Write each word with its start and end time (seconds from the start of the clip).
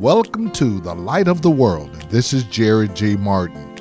Welcome 0.00 0.50
to 0.50 0.78
the 0.80 0.94
Light 0.94 1.26
of 1.26 1.40
the 1.40 1.50
World. 1.50 1.90
This 2.10 2.34
is 2.34 2.44
Jerry 2.44 2.86
G. 2.88 3.16
Martin. 3.16 3.78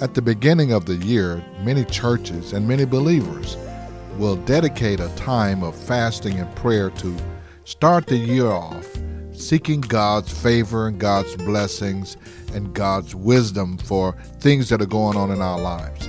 At 0.00 0.14
the 0.14 0.22
beginning 0.22 0.72
of 0.72 0.86
the 0.86 0.94
year, 0.94 1.44
many 1.60 1.84
churches 1.84 2.54
and 2.54 2.66
many 2.66 2.86
believers 2.86 3.58
will 4.16 4.36
dedicate 4.36 5.00
a 5.00 5.14
time 5.16 5.62
of 5.62 5.76
fasting 5.76 6.38
and 6.38 6.56
prayer 6.56 6.88
to 6.88 7.14
start 7.64 8.06
the 8.06 8.16
year 8.16 8.46
off 8.46 8.88
seeking 9.34 9.82
God's 9.82 10.32
favor 10.32 10.88
and 10.88 10.98
God's 10.98 11.36
blessings 11.36 12.16
and 12.54 12.72
God's 12.72 13.14
wisdom 13.14 13.76
for 13.76 14.16
things 14.40 14.70
that 14.70 14.80
are 14.80 14.86
going 14.86 15.18
on 15.18 15.30
in 15.30 15.42
our 15.42 15.60
lives. 15.60 16.08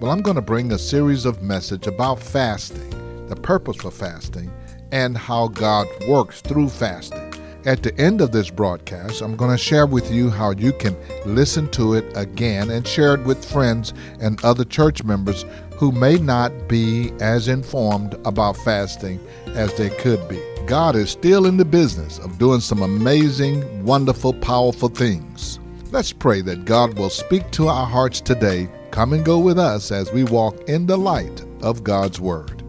Well, 0.00 0.10
I'm 0.10 0.22
going 0.22 0.34
to 0.34 0.42
bring 0.42 0.72
a 0.72 0.78
series 0.78 1.24
of 1.24 1.40
message 1.40 1.86
about 1.86 2.18
fasting, 2.18 3.28
the 3.28 3.36
purpose 3.36 3.76
for 3.76 3.92
fasting, 3.92 4.52
and 4.90 5.16
how 5.16 5.46
God 5.46 5.86
works 6.08 6.40
through 6.40 6.68
fasting. 6.68 7.21
At 7.64 7.84
the 7.84 7.96
end 7.96 8.20
of 8.20 8.32
this 8.32 8.50
broadcast, 8.50 9.22
I'm 9.22 9.36
going 9.36 9.52
to 9.52 9.56
share 9.56 9.86
with 9.86 10.10
you 10.10 10.30
how 10.30 10.50
you 10.50 10.72
can 10.72 10.96
listen 11.24 11.70
to 11.70 11.94
it 11.94 12.04
again 12.16 12.70
and 12.70 12.84
share 12.84 13.14
it 13.14 13.22
with 13.22 13.44
friends 13.44 13.94
and 14.20 14.44
other 14.44 14.64
church 14.64 15.04
members 15.04 15.44
who 15.76 15.92
may 15.92 16.16
not 16.16 16.50
be 16.66 17.12
as 17.20 17.46
informed 17.46 18.14
about 18.24 18.56
fasting 18.56 19.20
as 19.54 19.72
they 19.76 19.90
could 19.90 20.28
be. 20.28 20.42
God 20.66 20.96
is 20.96 21.10
still 21.10 21.46
in 21.46 21.56
the 21.56 21.64
business 21.64 22.18
of 22.18 22.36
doing 22.36 22.60
some 22.60 22.82
amazing, 22.82 23.84
wonderful, 23.84 24.34
powerful 24.34 24.88
things. 24.88 25.60
Let's 25.92 26.12
pray 26.12 26.40
that 26.42 26.64
God 26.64 26.98
will 26.98 27.10
speak 27.10 27.48
to 27.52 27.68
our 27.68 27.86
hearts 27.86 28.20
today. 28.20 28.68
Come 28.90 29.12
and 29.12 29.24
go 29.24 29.38
with 29.38 29.58
us 29.60 29.92
as 29.92 30.12
we 30.12 30.24
walk 30.24 30.68
in 30.68 30.86
the 30.86 30.96
light 30.96 31.44
of 31.60 31.84
God's 31.84 32.18
Word. 32.18 32.61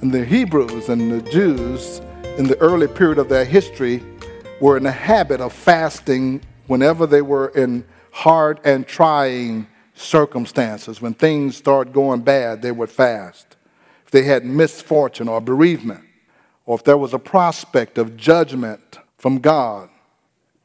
And 0.00 0.12
the 0.12 0.24
Hebrews 0.24 0.88
and 0.88 1.10
the 1.10 1.28
Jews 1.28 2.00
in 2.36 2.46
the 2.46 2.56
early 2.60 2.86
period 2.86 3.18
of 3.18 3.28
their 3.28 3.44
history 3.44 4.00
were 4.60 4.76
in 4.76 4.84
the 4.84 4.92
habit 4.92 5.40
of 5.40 5.52
fasting 5.52 6.40
whenever 6.68 7.04
they 7.04 7.20
were 7.20 7.48
in 7.48 7.84
hard 8.12 8.60
and 8.64 8.86
trying 8.86 9.66
circumstances. 9.94 11.02
When 11.02 11.14
things 11.14 11.56
started 11.56 11.92
going 11.92 12.20
bad, 12.20 12.62
they 12.62 12.70
would 12.70 12.90
fast. 12.90 13.56
If 14.04 14.12
they 14.12 14.22
had 14.22 14.44
misfortune 14.44 15.28
or 15.28 15.40
bereavement, 15.40 16.04
or 16.64 16.76
if 16.76 16.84
there 16.84 16.96
was 16.96 17.12
a 17.12 17.18
prospect 17.18 17.98
of 17.98 18.16
judgment 18.16 19.00
from 19.16 19.38
God, 19.40 19.88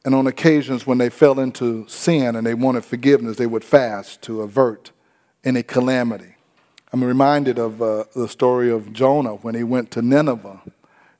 and 0.04 0.14
on 0.14 0.28
occasions 0.28 0.86
when 0.86 0.98
they 0.98 1.10
fell 1.10 1.40
into 1.40 1.88
sin 1.88 2.36
and 2.36 2.46
they 2.46 2.54
wanted 2.54 2.84
forgiveness, 2.84 3.36
they 3.36 3.46
would 3.46 3.64
fast 3.64 4.22
to 4.22 4.42
avert 4.42 4.92
any 5.42 5.64
calamity. 5.64 6.33
I'm 6.94 7.02
reminded 7.02 7.58
of 7.58 7.82
uh, 7.82 8.04
the 8.14 8.28
story 8.28 8.70
of 8.70 8.92
Jonah 8.92 9.34
when 9.34 9.56
he 9.56 9.64
went 9.64 9.90
to 9.90 10.00
Nineveh. 10.00 10.62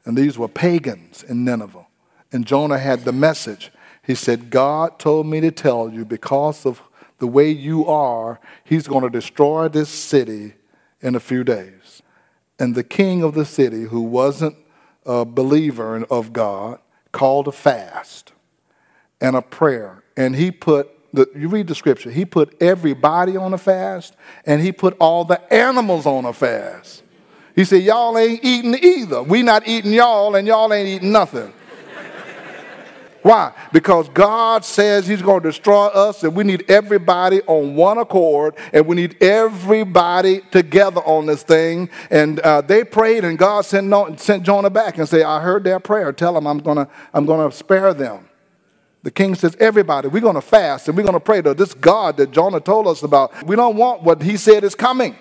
And 0.05 0.17
these 0.17 0.39
were 0.39 0.47
pagans 0.47 1.25
in 1.25 1.45
Nineveh. 1.45 1.87
And 2.31 2.47
Jonah 2.47 2.79
had 2.79 3.01
the 3.01 3.13
message. 3.13 3.73
He 4.01 4.15
said, 4.15 4.51
God 4.51 5.01
told 5.01 5.27
me 5.27 5.41
to 5.41 5.51
tell 5.51 5.91
you 5.91 6.05
because 6.05 6.65
of 6.65 6.81
the 7.19 7.27
way 7.27 7.51
you 7.51 7.87
are, 7.87 8.39
he's 8.63 8.87
going 8.87 9.03
to 9.03 9.11
destroy 9.11 9.67
this 9.67 9.89
city 9.89 10.53
in 11.01 11.17
a 11.17 11.21
few 11.21 11.43
days. 11.43 12.03
And 12.57 12.77
the 12.77 12.85
king 12.85 13.25
of 13.25 13.35
the 13.35 13.45
city, 13.45 13.83
who 13.83 14.03
wasn't 14.03 14.55
a 15.05 15.25
believer 15.25 16.05
of 16.05 16.33
God, 16.33 16.79
called 17.11 17.49
a 17.49 17.53
fast 17.53 18.33
and 19.21 19.35
a 19.35 19.43
prayer. 19.43 20.05
And 20.17 20.37
he 20.37 20.53
put 20.53 20.89
the, 21.15 21.31
you 21.37 21.49
read 21.49 21.69
the 21.69 21.75
scripture, 21.75 22.11
he 22.11 22.25
put 22.25 22.61
everybody 22.61 23.37
on 23.37 23.55
a 23.55 23.59
fast 23.59 24.17
and 24.45 24.61
he 24.61 24.73
put 24.73 24.97
all 24.99 25.25
the 25.25 25.41
animals 25.53 26.07
on 26.07 26.25
a 26.25 26.33
fast. 26.33 27.03
He 27.55 27.65
said, 27.65 27.83
Y'all 27.83 28.19
ain't 28.19 28.45
eating 28.45 28.75
either. 28.75 29.23
We 29.23 29.43
not 29.43 29.67
eating 29.67 29.93
y'all, 29.93 30.35
and 30.35 30.47
y'all 30.47 30.73
ain't 30.73 30.89
eating 30.89 31.13
nothing. 31.13 31.53
Why? 33.23 33.53
Because 33.73 34.09
God 34.09 34.65
says 34.65 35.07
He's 35.07 35.23
going 35.23 35.43
to 35.43 35.49
destroy 35.51 35.87
us, 35.87 36.25
and 36.25 36.35
we 36.35 36.43
need 36.43 36.69
everybody 36.69 37.43
on 37.43 37.77
one 37.77 37.99
accord, 37.99 38.57
and 38.73 38.87
we 38.87 38.97
need 38.97 39.23
everybody 39.23 40.41
together 40.51 41.01
on 41.03 41.27
this 41.27 41.45
thing. 41.45 41.91
And 42.11 42.41
uh, 42.41 42.61
they 42.61 42.83
prayed, 42.83 43.25
and 43.25 43.39
God 43.39 43.65
sent, 43.65 43.87
no, 43.87 44.17
sent 44.17 44.43
Jonah 44.43 44.71
back 44.71 44.99
and 44.99 45.09
said, 45.09 45.23
I 45.23 45.41
heard 45.41 45.63
their 45.63 45.79
prayer. 45.79 46.13
Tell 46.13 46.35
them 46.35 46.49
I'm 46.49 46.59
going 46.59 46.79
to 46.79 46.89
I'm 47.13 47.25
going 47.25 47.49
to 47.49 47.57
spare 47.57 47.95
them. 47.95 48.29
The 49.05 49.11
king 49.11 49.35
says, 49.35 49.55
Everybody, 49.61 50.09
we're 50.09 50.23
going 50.23 50.35
to 50.35 50.41
fast 50.41 50.89
and 50.89 50.97
we're 50.97 51.03
going 51.03 51.13
to 51.13 51.21
pray 51.21 51.43
to 51.43 51.53
this 51.53 51.75
God 51.75 52.17
that 52.17 52.31
Jonah 52.31 52.59
told 52.59 52.89
us 52.89 53.03
about. 53.03 53.47
We 53.47 53.55
don't 53.55 53.77
want 53.77 54.03
what 54.03 54.23
he 54.23 54.39
said 54.39 54.65
is 54.65 54.75
coming. 54.75 55.17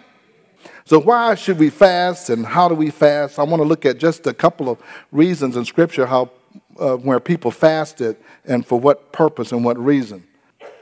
So, 0.86 1.00
why 1.00 1.36
should 1.36 1.60
we 1.60 1.70
fast 1.70 2.30
and 2.30 2.46
how 2.46 2.70
do 2.70 2.76
we 2.76 2.90
fast? 2.90 3.38
I 3.38 3.44
want 3.44 3.62
to 3.62 3.68
look 3.68 3.86
at 3.86 3.98
just 3.98 4.26
a 4.26 4.34
couple 4.34 4.70
of 4.70 4.82
reasons 5.12 5.58
in 5.58 5.66
Scripture 5.66 6.06
how, 6.06 6.32
uh, 6.80 6.96
where 6.96 7.20
people 7.20 7.52
fasted 7.52 8.16
and 8.46 8.66
for 8.66 8.80
what 8.80 9.12
purpose 9.12 9.52
and 9.52 9.66
what 9.66 9.78
reason. 9.78 10.26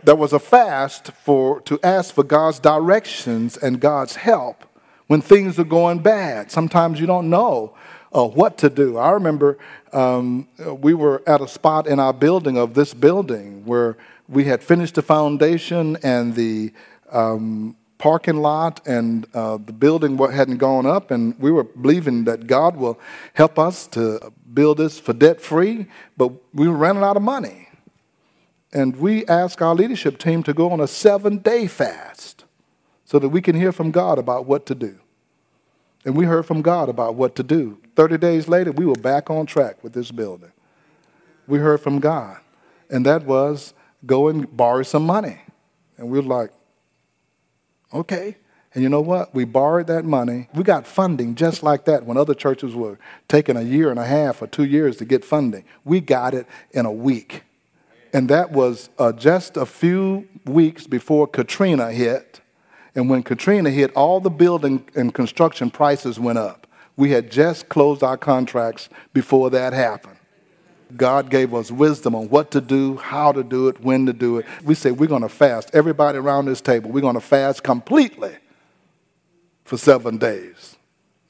There 0.03 0.16
was 0.16 0.31
a 0.31 0.39
fast 0.39 1.12
for, 1.23 1.59
to 1.62 1.79
ask 1.81 2.13
for 2.13 2.23
God's 2.23 2.59
directions 2.59 3.57
and 3.57 3.79
God's 3.79 4.16
help 4.16 4.63
when 5.07 5.22
things 5.22 5.57
are 5.57 5.63
going 5.63 6.00
bad. 6.00 6.51
Sometimes 6.51 7.00
you 7.00 7.07
don't 7.07 7.31
know 7.31 7.75
uh, 8.16 8.25
what 8.25 8.57
to 8.59 8.69
do. 8.69 8.97
I 8.97 9.11
remember 9.11 9.57
um, 9.94 10.47
we 10.81 10.94
were 10.94 11.22
at 11.27 11.41
a 11.41 11.47
spot 11.47 11.88
in 11.88 11.99
our 11.99 12.13
building 12.13 12.57
of 12.57 12.73
this 12.73 12.94
building 12.94 13.66
where 13.66 13.97
we 14.27 14.45
had 14.45 14.63
finished 14.63 14.95
the 14.95 15.01
foundation 15.01 15.97
and 16.03 16.35
the 16.35 16.71
um, 17.11 17.75
parking 17.97 18.38
lot 18.38 18.85
and 18.88 19.27
uh, 19.33 19.57
the 19.57 19.73
building 19.73 20.17
hadn't 20.17 20.57
gone 20.57 20.85
up, 20.85 21.11
and 21.11 21.38
we 21.39 21.51
were 21.51 21.63
believing 21.63 22.23
that 22.23 22.47
God 22.47 22.75
will 22.75 23.00
help 23.33 23.59
us 23.59 23.85
to 23.88 24.31
build 24.53 24.77
this 24.77 25.00
for 25.00 25.13
debt 25.13 25.39
free, 25.39 25.85
but 26.17 26.31
we 26.53 26.67
were 26.67 26.75
running 26.75 27.03
out 27.03 27.16
of 27.16 27.23
money. 27.23 27.67
And 28.73 28.95
we 28.95 29.25
asked 29.27 29.61
our 29.61 29.75
leadership 29.75 30.17
team 30.17 30.44
to 30.44 30.53
go 30.53 30.71
on 30.71 30.79
a 30.79 30.88
seven 30.88 31.38
day 31.38 31.67
fast 31.67 32.45
so 33.05 33.19
that 33.19 33.29
we 33.29 33.41
can 33.41 33.55
hear 33.55 33.71
from 33.71 33.91
God 33.91 34.17
about 34.17 34.45
what 34.45 34.66
to 34.67 34.75
do. 34.75 34.97
And 36.03 36.16
we 36.16 36.25
heard 36.25 36.45
from 36.45 36.62
God 36.62 36.89
about 36.89 37.16
what 37.16 37.35
to 37.35 37.44
do. 37.44 37.79
30 37.95 38.17
days 38.17 38.47
later, 38.47 38.72
we 38.72 38.85
were 38.85 38.95
back 38.95 39.29
on 39.29 39.45
track 39.45 39.84
with 39.84 39.94
this 39.94 40.12
building. 40.12 40.51
We 41.47 41.59
heard 41.59 41.81
from 41.81 42.00
God, 42.00 42.38
and 42.89 43.06
that 43.06 43.25
was 43.25 43.73
go 44.06 44.28
and 44.28 44.56
borrow 44.56 44.84
some 44.84 45.06
money. 45.06 45.41
And 45.97 46.09
we 46.09 46.19
were 46.19 46.25
like, 46.25 46.51
okay. 47.94 48.38
And 48.73 48.84
you 48.84 48.89
know 48.89 49.01
what? 49.01 49.35
We 49.35 49.44
borrowed 49.44 49.88
that 49.88 50.06
money. 50.06 50.47
We 50.53 50.63
got 50.63 50.88
funding 50.88 51.35
just 51.35 51.62
like 51.62 51.85
that 51.85 52.06
when 52.06 52.18
other 52.18 52.33
churches 52.33 52.73
were 52.73 52.97
taking 53.28 53.57
a 53.57 53.62
year 53.62 53.89
and 53.89 54.00
a 54.00 54.06
half 54.06 54.41
or 54.41 54.47
two 54.47 54.63
years 54.63 54.97
to 54.97 55.06
get 55.06 55.25
funding. 55.25 55.66
We 55.83 56.00
got 56.00 56.33
it 56.33 56.47
in 56.72 56.85
a 56.85 56.91
week. 56.91 57.44
And 58.13 58.29
that 58.29 58.51
was 58.51 58.89
uh, 58.97 59.12
just 59.12 59.57
a 59.57 59.66
few 59.66 60.28
weeks 60.45 60.88
before 60.88 61.28
Katrina 61.28 61.91
hit. 61.91 62.41
And 62.96 63.09
when 63.09 63.24
Katrina 63.24 63.69
hit, 63.69 63.94
all 63.94 64.19
the 64.19 64.29
building 64.29 64.88
and 64.96 65.13
construction 65.13 65.69
prices 65.72 66.19
went 66.19 66.38
up. 66.38 66.68
We 66.97 67.12
had 67.12 67.31
just 67.31 67.69
closed 67.69 68.03
our 68.03 68.18
contracts 68.18 68.90
before 69.13 69.50
that 69.52 69.74
happened. 69.74 70.18
God 70.97 71.30
gave 71.30 71.53
us 71.53 71.72
wisdom 71.72 72.16
on 72.16 72.28
what 72.30 72.51
to 72.51 72.59
do, 72.59 72.97
how 72.97 73.31
to 73.31 73.44
do 73.44 73.69
it, 73.69 73.81
when 73.81 74.06
to 74.07 74.13
do 74.13 74.38
it. 74.38 74.46
We 74.63 74.75
said 74.75 75.00
we're 75.00 75.07
going 75.07 75.22
to 75.22 75.30
fast. 75.30 75.69
Everybody 75.74 76.18
around 76.18 76.46
this 76.46 76.59
table, 76.59 76.91
we're 76.91 77.01
going 77.01 77.16
to 77.16 77.22
fast 77.22 77.63
completely 77.63 78.35
for 79.63 79.78
seven 79.78 80.18
days. 80.18 80.75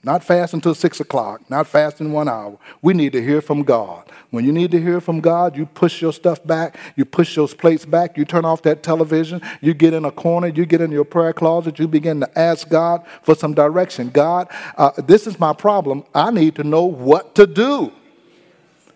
Not 0.03 0.23
fast 0.23 0.55
until 0.55 0.73
six 0.73 0.99
o'clock, 0.99 1.47
not 1.47 1.67
fast 1.67 2.01
in 2.01 2.11
one 2.11 2.27
hour. 2.27 2.57
We 2.81 2.95
need 2.95 3.13
to 3.13 3.23
hear 3.23 3.39
from 3.39 3.61
God. 3.61 4.11
When 4.31 4.43
you 4.45 4.51
need 4.51 4.71
to 4.71 4.81
hear 4.81 4.99
from 4.99 5.19
God, 5.19 5.55
you 5.55 5.67
push 5.67 6.01
your 6.01 6.11
stuff 6.11 6.43
back, 6.43 6.75
you 6.95 7.05
push 7.05 7.35
those 7.35 7.53
plates 7.53 7.85
back, 7.85 8.17
you 8.17 8.25
turn 8.25 8.43
off 8.43 8.63
that 8.63 8.81
television, 8.81 9.41
you 9.61 9.75
get 9.75 9.93
in 9.93 10.03
a 10.03 10.11
corner, 10.11 10.47
you 10.47 10.65
get 10.65 10.81
in 10.81 10.91
your 10.91 11.05
prayer 11.05 11.33
closet, 11.33 11.77
you 11.77 11.87
begin 11.87 12.19
to 12.21 12.39
ask 12.39 12.67
God 12.67 13.05
for 13.21 13.35
some 13.35 13.53
direction. 13.53 14.09
God, 14.09 14.47
uh, 14.75 14.91
this 14.97 15.27
is 15.27 15.39
my 15.39 15.53
problem. 15.53 16.03
I 16.15 16.31
need 16.31 16.55
to 16.55 16.63
know 16.63 16.85
what 16.85 17.35
to 17.35 17.45
do. 17.45 17.91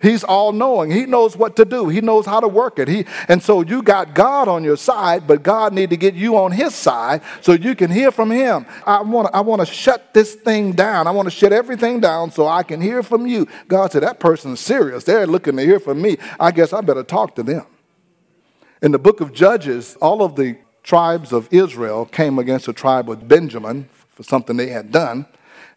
He's 0.06 0.24
all 0.24 0.52
knowing. 0.52 0.92
He 0.92 1.08
knows 1.08 1.36
what 1.36 1.56
to 1.56 1.66
do. 1.66 1.90
He 1.90 2.00
knows 2.00 2.28
how 2.28 2.40
to 2.40 2.48
work 2.48 2.78
it. 2.78 2.88
He, 2.88 3.08
and 3.28 3.42
so 3.42 3.62
you 3.62 3.82
got 3.82 4.14
God 4.14 4.48
on 4.48 4.64
your 4.64 4.78
side, 4.78 5.26
but 5.26 5.42
God 5.42 5.74
need 5.74 5.90
to 5.90 5.98
get 5.98 6.14
you 6.14 6.38
on 6.38 6.52
his 6.52 6.76
side 6.76 7.24
so 7.42 7.54
you 7.54 7.74
can 7.74 7.90
hear 7.90 8.12
from 8.12 8.30
him. 8.30 8.68
I 8.86 9.02
want 9.02 9.30
to 9.30 9.36
I 9.36 9.42
want 9.42 9.62
to 9.62 9.66
shut 9.66 10.14
this 10.14 10.36
thing 10.36 10.74
down. 10.74 11.08
I 11.08 11.12
want 11.12 11.26
to 11.26 11.32
shut 11.32 11.52
everything 11.52 12.02
down 12.02 12.30
so 12.30 12.48
I 12.48 12.62
can 12.62 12.82
hear 12.82 13.02
from 13.02 13.26
you. 13.26 13.48
God 13.68 13.92
said, 13.92 14.04
that 14.04 14.20
person's 14.20 14.60
serious. 14.60 15.06
They're 15.06 15.26
looking 15.26 15.58
to 15.58 15.64
hear 15.64 15.80
from 15.80 16.04
me. 16.04 16.18
I 16.40 16.52
guess 16.52 16.72
I 16.72 16.82
better 16.82 17.02
talk 17.02 17.34
to 17.36 17.44
them. 17.44 17.66
In 18.84 18.92
the 18.92 19.00
book 19.00 19.22
of 19.22 19.34
Judges, 19.34 19.96
all 20.02 20.22
of 20.22 20.36
the 20.36 20.56
tribes 20.84 21.34
of 21.34 21.50
Israel 21.52 22.06
came 22.06 22.38
against 22.38 22.68
the 22.68 22.74
tribe 22.74 23.10
of 23.10 23.28
Benjamin 23.28 23.90
for 24.10 24.22
something 24.22 24.56
they 24.56 24.70
had 24.70 24.92
done. 24.92 25.26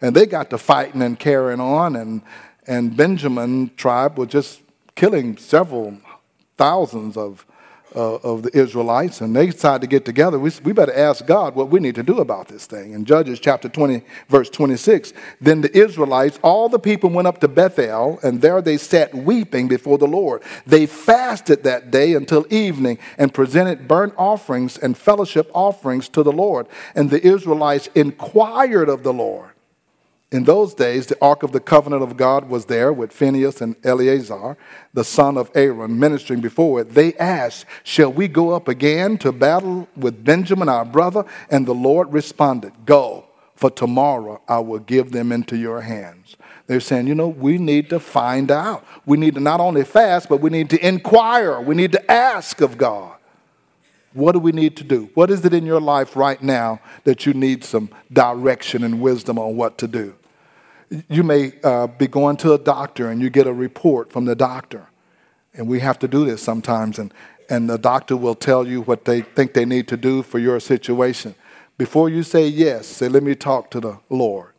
And 0.03 0.15
they 0.15 0.27
got 0.27 0.51
to 0.51 0.59
fighting 0.59 1.01
and 1.01 1.19
carrying 1.19 1.61
on 1.61 1.97
and 1.97 2.23
and 2.69 2.97
Benjamin 2.97 3.73
tribe 3.77 4.19
were 4.19 4.27
just 4.27 4.63
killing 4.95 5.37
several 5.37 5.99
thousands 6.57 7.17
of 7.17 7.45
uh, 7.95 8.17
of 8.17 8.43
the 8.43 8.57
Israelites, 8.57 9.21
and 9.21 9.35
they 9.35 9.47
decided 9.47 9.81
to 9.81 9.87
get 9.87 10.05
together. 10.05 10.39
We, 10.39 10.53
we 10.63 10.73
better 10.73 10.95
ask 10.95 11.25
God 11.27 11.55
what 11.55 11.71
we 11.71 11.81
need 11.81 11.95
to 11.95 12.03
do 12.03 12.19
about 12.19 12.49
this 12.49 12.67
thing. 12.67 12.93
In 12.93 13.05
Judges 13.05 13.41
chapter 13.41 13.69
20, 13.69 14.03
verse 14.29 14.51
26, 14.51 15.13
then 15.41 15.63
the 15.63 15.77
Israelites, 15.77 16.39
all 16.43 16.69
the 16.69 16.79
people 16.79 17.11
went 17.11 17.29
up 17.29 17.41
to 17.41 17.49
Bethel, 17.49 18.19
and 18.23 18.41
there 18.41 18.61
they 18.61 18.77
sat 18.77 19.15
weeping 19.15 19.69
before 19.69 19.99
the 19.99 20.07
Lord. 20.07 20.43
They 20.67 20.87
fasted 20.87 21.65
that 21.65 21.91
day 21.91 22.15
until 22.15 22.47
evening 22.51 22.99
and 23.17 23.33
presented 23.33 23.89
burnt 23.89 24.15
offerings 24.17 24.77
and 24.77 24.97
fellowship 24.97 25.51
offerings 25.55 26.09
to 26.11 26.23
the 26.23 26.33
Lord. 26.33 26.67
And 26.95 27.11
the 27.11 27.27
Israelites 27.27 27.89
inquired 27.95 28.89
of 28.89 29.03
the 29.03 29.13
Lord. 29.13 29.53
In 30.31 30.45
those 30.45 30.75
days, 30.75 31.07
the 31.07 31.17
Ark 31.23 31.43
of 31.43 31.53
the 31.53 31.61
Covenant 31.61 32.03
of 32.03 32.19
God 32.19 32.51
was 32.51 32.67
there 32.67 32.93
with 32.93 33.13
Phinehas 33.13 33.63
and 33.63 33.77
Eleazar, 33.83 34.59
the 34.93 35.05
son 35.05 35.39
of 35.39 35.51
Aaron, 35.55 35.99
ministering 35.99 36.43
before 36.43 36.83
it. 36.83 36.91
They 36.91 37.15
asked, 37.15 37.65
Shall 37.83 38.13
we 38.13 38.29
go 38.29 38.51
up 38.51 38.69
again 38.69 39.17
to 39.19 39.33
battle 39.33 39.89
with 39.97 40.25
Benjamin, 40.25 40.69
our 40.69 40.85
brother? 40.85 41.25
And 41.51 41.67
the 41.67 41.75
Lord 41.75 42.13
responded, 42.13 42.73
Go, 42.85 43.25
for 43.57 43.71
tomorrow 43.71 44.43
I 44.47 44.59
will 44.59 44.81
give 44.81 45.13
them 45.13 45.33
into 45.33 45.57
your 45.57 45.81
hands. 45.81 46.37
They're 46.67 46.81
saying, 46.81 47.07
You 47.07 47.15
know, 47.15 47.29
we 47.29 47.57
need 47.57 47.89
to 47.89 47.99
find 47.99 48.51
out. 48.51 48.85
We 49.07 49.17
need 49.17 49.33
to 49.35 49.41
not 49.41 49.61
only 49.61 49.83
fast, 49.83 50.29
but 50.29 50.43
we 50.43 50.51
need 50.51 50.69
to 50.71 50.87
inquire. 50.87 51.59
We 51.59 51.75
need 51.75 51.93
to 51.93 52.11
ask 52.11 52.61
of 52.61 52.77
God. 52.77 53.18
What 54.15 54.33
do 54.33 54.39
we 54.39 54.53
need 54.53 54.77
to 54.79 54.85
do? 54.85 55.11
What 55.15 55.31
is 55.31 55.45
it 55.45 55.53
in 55.53 55.67
your 55.67 55.81
life 55.81 56.17
right 56.17 56.43
now 56.43 56.81
that 57.05 57.27
you 57.27 57.35
need 57.35 57.63
some 57.63 57.91
direction 58.13 58.83
and 58.83 59.01
wisdom 59.01 59.39
on 59.39 59.57
what 59.57 59.79
to 59.79 59.89
do? 59.89 60.15
You 61.09 61.23
may 61.23 61.53
uh, 61.63 61.87
be 61.87 62.07
going 62.07 62.39
to 62.39 62.55
a 62.55 62.59
doctor 62.59 63.11
and 63.11 63.21
you 63.21 63.29
get 63.29 63.47
a 63.47 63.53
report 63.53 64.11
from 64.11 64.25
the 64.25 64.35
doctor. 64.35 64.89
And 65.55 65.69
we 65.69 65.81
have 65.81 65.99
to 65.99 66.09
do 66.09 66.25
this 66.25 66.43
sometimes. 66.43 66.99
And, 66.99 67.13
and 67.51 67.69
the 67.69 67.79
doctor 67.79 68.17
will 68.17 68.35
tell 68.35 68.67
you 68.67 68.81
what 68.83 69.05
they 69.05 69.21
think 69.21 69.53
they 69.53 69.67
need 69.67 69.89
to 69.89 69.97
do 69.97 70.23
for 70.23 70.39
your 70.39 70.61
situation. 70.61 71.35
Before 71.77 72.09
you 72.09 72.23
say 72.23 72.49
yes, 72.49 72.87
say, 72.87 73.09
Let 73.09 73.23
me 73.23 73.35
talk 73.35 73.71
to 73.73 73.81
the 73.81 73.99
Lord 74.09 74.53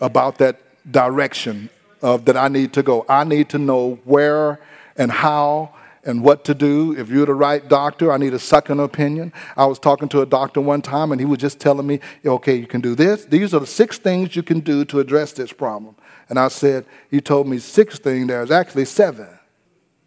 about 0.00 0.38
that 0.38 0.60
direction 0.90 1.70
of 2.02 2.24
that 2.26 2.36
I 2.36 2.48
need 2.48 2.72
to 2.74 2.82
go. 2.82 3.04
I 3.08 3.24
need 3.24 3.48
to 3.50 3.58
know 3.58 3.98
where 4.04 4.60
and 4.96 5.10
how 5.10 5.74
and 6.06 6.22
what 6.22 6.44
to 6.44 6.54
do. 6.54 6.96
If 6.96 7.10
you're 7.10 7.26
the 7.26 7.34
right 7.34 7.66
doctor, 7.68 8.12
I 8.12 8.16
need 8.16 8.32
a 8.32 8.38
second 8.38 8.80
opinion. 8.80 9.32
I 9.56 9.66
was 9.66 9.78
talking 9.78 10.08
to 10.10 10.22
a 10.22 10.26
doctor 10.26 10.60
one 10.60 10.80
time, 10.80 11.12
and 11.12 11.20
he 11.20 11.26
was 11.26 11.38
just 11.38 11.58
telling 11.58 11.86
me, 11.86 12.00
okay, 12.24 12.54
you 12.54 12.66
can 12.66 12.80
do 12.80 12.94
this. 12.94 13.24
These 13.24 13.52
are 13.52 13.60
the 13.60 13.66
six 13.66 13.98
things 13.98 14.36
you 14.36 14.42
can 14.42 14.60
do 14.60 14.84
to 14.86 15.00
address 15.00 15.32
this 15.32 15.52
problem. 15.52 15.96
And 16.28 16.38
I 16.38 16.48
said, 16.48 16.86
he 17.10 17.20
told 17.20 17.48
me 17.48 17.58
six 17.58 17.98
things. 17.98 18.28
There's 18.28 18.50
actually 18.50 18.84
seven. 18.84 19.28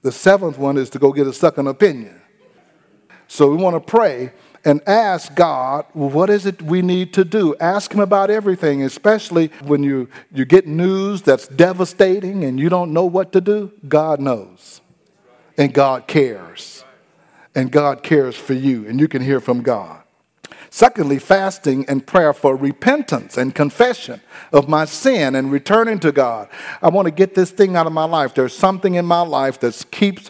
The 0.02 0.12
seventh 0.12 0.58
one 0.58 0.78
is 0.78 0.90
to 0.92 1.00
go 1.00 1.12
get 1.12 1.28
a 1.28 1.34
second 1.34 1.68
opinion. 1.68 2.22
So 3.28 3.50
we 3.52 3.58
want 3.58 3.76
to 3.76 3.80
pray 3.80 4.32
and 4.66 4.82
ask 4.88 5.36
God, 5.36 5.86
well, 5.94 6.10
what 6.10 6.30
is 6.30 6.46
it 6.46 6.62
we 6.62 6.82
need 6.82 7.14
to 7.14 7.24
do? 7.24 7.56
Ask 7.60 7.94
Him 7.94 8.00
about 8.00 8.30
everything, 8.30 8.84
especially 8.84 9.48
when 9.64 9.84
you, 9.84 10.10
you 10.34 10.46
get 10.46 10.68
news 10.68 11.22
that's 11.22 11.48
devastating 11.48 12.44
and 12.44 12.60
you 12.60 12.70
don't 12.70 12.92
know 12.92 13.06
what 13.06 13.32
to 13.34 13.42
do. 13.42 13.72
God 13.88 14.20
knows 14.20 14.82
and 15.60 15.74
God 15.74 16.08
cares. 16.08 16.84
And 17.54 17.72
God 17.72 18.02
cares 18.02 18.36
for 18.36 18.54
you, 18.54 18.88
and 18.88 19.00
you 19.00 19.08
can 19.08 19.22
hear 19.22 19.40
from 19.40 19.62
God. 19.62 20.02
Secondly, 20.70 21.20
fasting 21.20 21.84
and 21.88 22.06
prayer 22.06 22.32
for 22.32 22.56
repentance 22.56 23.38
and 23.38 23.54
confession 23.54 24.22
of 24.54 24.70
my 24.70 24.86
sin 24.86 25.36
and 25.36 25.52
returning 25.52 26.00
to 26.00 26.12
God. 26.12 26.48
I 26.82 26.90
want 26.90 27.08
to 27.08 27.12
get 27.12 27.34
this 27.34 27.52
thing 27.52 27.76
out 27.76 27.88
of 27.88 27.94
my 27.94 28.06
life. 28.06 28.36
There's 28.36 28.56
something 28.56 28.94
in 28.94 29.06
my 29.06 29.22
life 29.22 29.60
that 29.60 29.84
keeps 29.92 30.30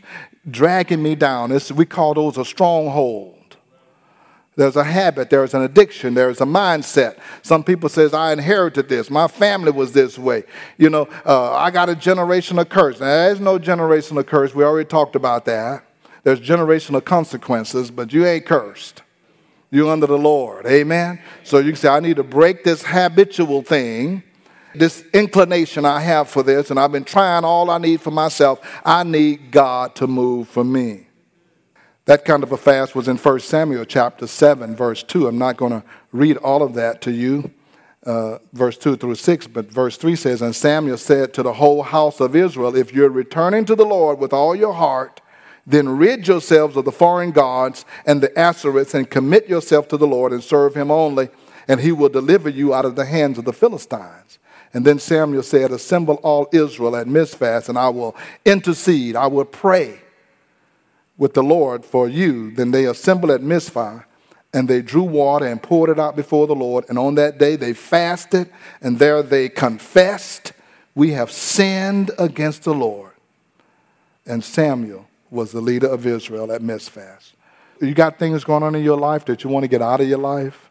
dragging 0.49 1.03
me 1.03 1.15
down. 1.15 1.51
It's, 1.51 1.71
we 1.71 1.85
call 1.85 2.13
those 2.13 2.37
a 2.37 2.45
stronghold. 2.45 3.38
There's 4.59 4.75
a 4.75 4.83
habit, 4.83 5.29
there's 5.29 5.53
an 5.53 5.61
addiction, 5.61 6.15
there's 6.15 6.41
a 6.41 6.45
mindset. 6.45 7.17
Some 7.43 7.63
people 7.63 7.87
says, 7.87 8.13
I 8.13 8.33
inherited 8.33 8.89
this. 8.89 9.09
My 9.09 9.29
family 9.29 9.71
was 9.71 9.93
this 9.93 10.19
way. 10.19 10.43
You 10.77 10.89
know, 10.89 11.07
uh, 11.25 11.53
I 11.53 11.71
got 11.71 11.87
a 11.87 11.95
generational 11.95 12.67
curse. 12.67 12.99
Now, 12.99 13.05
there's 13.05 13.39
no 13.39 13.57
generational 13.57 14.27
curse. 14.27 14.53
We 14.53 14.65
already 14.65 14.89
talked 14.89 15.15
about 15.15 15.45
that. 15.45 15.85
There's 16.23 16.41
generational 16.41 17.01
consequences, 17.01 17.89
but 17.89 18.11
you 18.11 18.25
ain't 18.25 18.45
cursed. 18.45 19.01
You're 19.71 19.89
under 19.89 20.07
the 20.07 20.17
Lord. 20.17 20.65
Amen? 20.65 21.21
So 21.45 21.59
you 21.59 21.71
can 21.71 21.77
say, 21.77 21.87
I 21.87 22.01
need 22.01 22.17
to 22.17 22.23
break 22.23 22.65
this 22.65 22.83
habitual 22.83 23.61
thing 23.61 24.23
this 24.75 25.05
inclination 25.13 25.85
I 25.85 26.01
have 26.01 26.29
for 26.29 26.43
this, 26.43 26.69
and 26.69 26.77
I've 26.77 26.91
been 26.91 27.05
trying 27.05 27.45
all 27.45 27.71
I 27.71 27.77
need 27.77 28.01
for 28.01 28.11
myself. 28.11 28.59
I 28.85 29.03
need 29.03 29.51
God 29.51 29.95
to 29.95 30.05
move 30.05 30.49
for 30.49 30.65
me. 30.65 31.08
That 32.05 32.25
kind 32.25 32.43
of 32.43 32.51
a 32.51 32.57
fast 32.57 32.95
was 32.95 33.07
in 33.07 33.17
1 33.17 33.39
Samuel 33.41 33.85
chapter 33.85 34.25
7, 34.25 34.75
verse 34.75 35.03
2. 35.03 35.27
I'm 35.27 35.37
not 35.37 35.57
going 35.57 35.73
to 35.73 35.83
read 36.11 36.37
all 36.37 36.63
of 36.63 36.73
that 36.73 37.01
to 37.03 37.11
you, 37.11 37.51
uh, 38.03 38.39
verse 38.51 38.77
2 38.77 38.95
through 38.95 39.15
6, 39.15 39.47
but 39.47 39.71
verse 39.71 39.97
3 39.97 40.15
says, 40.15 40.41
And 40.41 40.55
Samuel 40.55 40.97
said 40.97 41.33
to 41.35 41.43
the 41.43 41.53
whole 41.53 41.83
house 41.83 42.19
of 42.19 42.35
Israel, 42.35 42.75
If 42.75 42.93
you're 42.93 43.09
returning 43.09 43.65
to 43.65 43.75
the 43.75 43.85
Lord 43.85 44.17
with 44.19 44.33
all 44.33 44.55
your 44.55 44.73
heart, 44.73 45.21
then 45.67 45.87
rid 45.87 46.27
yourselves 46.27 46.75
of 46.75 46.85
the 46.85 46.91
foreign 46.91 47.31
gods 47.31 47.85
and 48.07 48.21
the 48.21 48.29
Ashtoreths 48.29 48.95
and 48.95 49.07
commit 49.07 49.47
yourself 49.47 49.87
to 49.89 49.97
the 49.97 50.07
Lord 50.07 50.31
and 50.31 50.43
serve 50.43 50.75
him 50.75 50.89
only, 50.89 51.29
and 51.67 51.79
he 51.79 51.91
will 51.91 52.09
deliver 52.09 52.49
you 52.49 52.73
out 52.73 52.85
of 52.85 52.95
the 52.95 53.05
hands 53.05 53.37
of 53.37 53.45
the 53.45 53.53
Philistines. 53.53 54.39
And 54.73 54.83
then 54.83 54.97
Samuel 54.97 55.43
said, 55.43 55.71
Assemble 55.71 56.15
all 56.15 56.47
Israel 56.51 56.95
at 56.95 57.07
Mizpah, 57.07 57.61
and 57.67 57.77
I 57.77 57.89
will 57.89 58.15
intercede, 58.45 59.15
I 59.15 59.27
will 59.27 59.45
pray 59.45 60.01
with 61.19 61.35
the 61.35 61.43
Lord 61.43 61.85
for 61.85 62.09
you. 62.09 62.49
Then 62.49 62.71
they 62.71 62.85
assembled 62.85 63.29
at 63.29 63.43
Mizpah, 63.43 63.99
and 64.51 64.67
they 64.67 64.81
drew 64.81 65.03
water 65.03 65.45
and 65.45 65.61
poured 65.61 65.91
it 65.91 65.99
out 65.99 66.15
before 66.15 66.47
the 66.47 66.55
Lord. 66.55 66.85
And 66.89 66.97
on 66.97 67.13
that 67.15 67.37
day 67.37 67.55
they 67.55 67.73
fasted, 67.73 68.49
and 68.81 68.97
there 68.97 69.21
they 69.21 69.49
confessed, 69.49 70.53
We 70.95 71.11
have 71.11 71.29
sinned 71.29 72.09
against 72.17 72.63
the 72.63 72.73
Lord. 72.73 73.11
And 74.25 74.43
Samuel 74.43 75.07
was 75.29 75.51
the 75.51 75.61
leader 75.61 75.87
of 75.87 76.07
Israel 76.07 76.51
at 76.51 76.63
Mizpah. 76.63 77.17
You 77.81 77.93
got 77.93 78.17
things 78.17 78.43
going 78.43 78.63
on 78.63 78.73
in 78.75 78.83
your 78.83 78.97
life 78.97 79.25
that 79.25 79.43
you 79.43 79.49
want 79.49 79.63
to 79.63 79.67
get 79.67 79.81
out 79.81 80.01
of 80.01 80.07
your 80.07 80.17
life? 80.17 80.69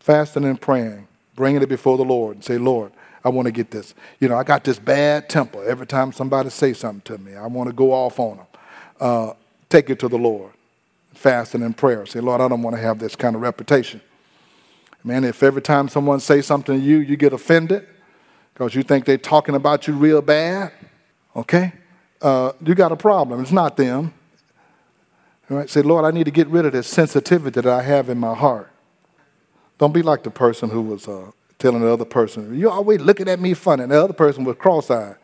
Fasting 0.00 0.44
and 0.44 0.60
praying, 0.60 1.06
bringing 1.36 1.62
it 1.62 1.68
before 1.68 1.96
the 1.96 2.04
Lord, 2.04 2.36
and 2.36 2.44
say, 2.44 2.58
Lord, 2.58 2.92
I 3.24 3.28
want 3.28 3.46
to 3.46 3.52
get 3.52 3.70
this. 3.70 3.94
You 4.18 4.28
know, 4.28 4.36
I 4.36 4.44
got 4.44 4.64
this 4.64 4.78
bad 4.78 5.28
temper. 5.28 5.62
Every 5.64 5.86
time 5.86 6.12
somebody 6.12 6.48
say 6.50 6.72
something 6.72 7.02
to 7.02 7.22
me, 7.22 7.36
I 7.36 7.46
want 7.46 7.68
to 7.68 7.74
go 7.74 7.92
off 7.92 8.18
on 8.18 8.38
them. 8.38 8.46
Uh, 8.98 9.32
take 9.70 9.88
it 9.88 9.98
to 10.00 10.08
the 10.08 10.18
Lord. 10.18 10.52
Fasting 11.14 11.62
and 11.62 11.76
prayer. 11.76 12.04
Say, 12.04 12.20
Lord, 12.20 12.40
I 12.40 12.48
don't 12.48 12.62
want 12.62 12.76
to 12.76 12.82
have 12.82 12.98
this 12.98 13.16
kind 13.16 13.34
of 13.34 13.42
reputation. 13.42 14.00
Man, 15.02 15.24
if 15.24 15.42
every 15.42 15.62
time 15.62 15.88
someone 15.88 16.20
says 16.20 16.46
something 16.46 16.78
to 16.78 16.84
you, 16.84 16.98
you 16.98 17.16
get 17.16 17.32
offended 17.32 17.86
because 18.52 18.74
you 18.74 18.82
think 18.82 19.06
they're 19.06 19.16
talking 19.16 19.54
about 19.54 19.86
you 19.86 19.94
real 19.94 20.20
bad, 20.20 20.72
okay? 21.34 21.72
Uh, 22.20 22.52
you 22.62 22.74
got 22.74 22.92
a 22.92 22.96
problem. 22.96 23.40
It's 23.40 23.50
not 23.50 23.76
them. 23.78 24.12
All 25.50 25.56
right? 25.56 25.70
Say, 25.70 25.80
Lord, 25.80 26.04
I 26.04 26.10
need 26.10 26.24
to 26.24 26.30
get 26.30 26.46
rid 26.48 26.66
of 26.66 26.72
this 26.72 26.86
sensitivity 26.86 27.62
that 27.62 27.66
I 27.66 27.82
have 27.82 28.10
in 28.10 28.18
my 28.18 28.34
heart. 28.34 28.70
Don't 29.78 29.94
be 29.94 30.02
like 30.02 30.22
the 30.22 30.30
person 30.30 30.68
who 30.68 30.82
was 30.82 31.08
uh, 31.08 31.30
telling 31.58 31.80
the 31.80 31.90
other 31.90 32.04
person, 32.04 32.58
You're 32.58 32.70
always 32.70 33.00
looking 33.00 33.28
at 33.28 33.40
me 33.40 33.54
funny. 33.54 33.84
And 33.84 33.92
the 33.92 34.02
other 34.02 34.12
person 34.12 34.44
was 34.44 34.56
cross 34.56 34.90
eyed. 34.90 35.16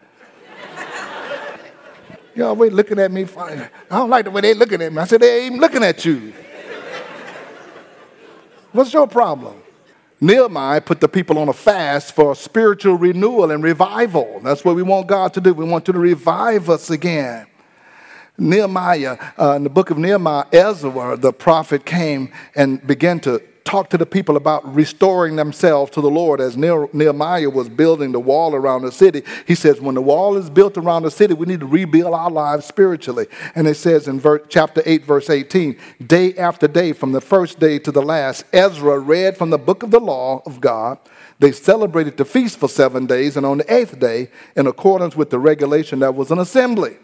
Y'all 2.36 2.48
always 2.48 2.70
looking 2.70 2.98
at 2.98 3.10
me. 3.10 3.26
I 3.38 3.68
don't 3.88 4.10
like 4.10 4.26
the 4.26 4.30
way 4.30 4.42
they 4.42 4.52
looking 4.52 4.82
at 4.82 4.92
me. 4.92 4.98
I 4.98 5.06
said, 5.06 5.22
they 5.22 5.38
ain't 5.38 5.46
even 5.46 5.60
looking 5.60 5.82
at 5.82 6.04
you. 6.04 6.34
What's 8.72 8.92
your 8.92 9.06
problem? 9.06 9.62
Nehemiah 10.20 10.82
put 10.82 11.00
the 11.00 11.08
people 11.08 11.38
on 11.38 11.48
a 11.48 11.54
fast 11.54 12.14
for 12.14 12.34
spiritual 12.34 12.96
renewal 12.96 13.50
and 13.50 13.62
revival. 13.62 14.40
That's 14.40 14.66
what 14.66 14.76
we 14.76 14.82
want 14.82 15.06
God 15.06 15.32
to 15.32 15.40
do. 15.40 15.54
We 15.54 15.64
want 15.64 15.88
you 15.88 15.94
to 15.94 15.98
revive 15.98 16.68
us 16.68 16.90
again. 16.90 17.46
Nehemiah, 18.36 19.16
uh, 19.38 19.52
in 19.52 19.64
the 19.64 19.70
book 19.70 19.88
of 19.88 19.96
Nehemiah, 19.96 20.44
Ezra, 20.52 21.16
the 21.16 21.32
prophet, 21.32 21.86
came 21.86 22.30
and 22.54 22.86
began 22.86 23.18
to 23.20 23.42
talk 23.66 23.90
to 23.90 23.98
the 23.98 24.06
people 24.06 24.36
about 24.36 24.74
restoring 24.74 25.36
themselves 25.36 25.90
to 25.90 26.00
the 26.00 26.08
Lord 26.08 26.40
as 26.40 26.56
Nehemiah 26.56 27.50
was 27.50 27.68
building 27.68 28.12
the 28.12 28.20
wall 28.20 28.54
around 28.54 28.82
the 28.82 28.92
city. 28.92 29.22
He 29.46 29.54
says, 29.54 29.80
when 29.80 29.96
the 29.96 30.00
wall 30.00 30.36
is 30.36 30.48
built 30.48 30.78
around 30.78 31.02
the 31.02 31.10
city, 31.10 31.34
we 31.34 31.46
need 31.46 31.60
to 31.60 31.66
rebuild 31.66 32.14
our 32.14 32.30
lives 32.30 32.64
spiritually. 32.64 33.26
And 33.54 33.66
it 33.66 33.74
says 33.74 34.08
in 34.08 34.22
chapter 34.48 34.82
8, 34.86 35.04
verse 35.04 35.28
18, 35.28 35.76
day 36.06 36.34
after 36.36 36.68
day, 36.68 36.92
from 36.92 37.12
the 37.12 37.20
first 37.20 37.58
day 37.58 37.78
to 37.80 37.90
the 37.90 38.02
last, 38.02 38.44
Ezra 38.52 38.98
read 38.98 39.36
from 39.36 39.50
the 39.50 39.58
book 39.58 39.82
of 39.82 39.90
the 39.90 40.00
law 40.00 40.42
of 40.46 40.60
God. 40.60 40.98
They 41.38 41.52
celebrated 41.52 42.16
the 42.16 42.24
feast 42.24 42.58
for 42.58 42.68
seven 42.68 43.04
days, 43.04 43.36
and 43.36 43.44
on 43.44 43.58
the 43.58 43.74
eighth 43.74 43.98
day, 43.98 44.30
in 44.54 44.66
accordance 44.66 45.16
with 45.16 45.28
the 45.28 45.38
regulation, 45.38 45.98
there 45.98 46.12
was 46.12 46.30
an 46.30 46.38
assembly. 46.38 46.96